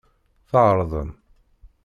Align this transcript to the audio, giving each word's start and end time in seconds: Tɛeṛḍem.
Tɛeṛḍem. 0.51 1.09